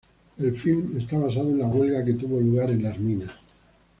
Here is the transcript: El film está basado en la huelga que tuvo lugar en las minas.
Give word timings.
El 0.39 0.57
film 0.57 0.97
está 0.97 1.15
basado 1.19 1.51
en 1.51 1.59
la 1.59 1.67
huelga 1.67 2.03
que 2.03 2.13
tuvo 2.15 2.39
lugar 2.39 2.71
en 2.71 2.81
las 2.81 2.97
minas. 2.97 3.29